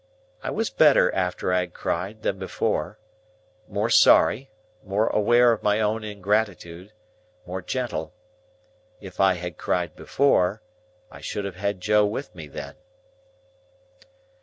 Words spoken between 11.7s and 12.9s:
Joe with me then.